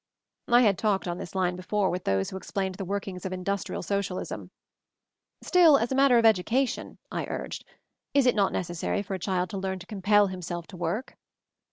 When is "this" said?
1.19-1.35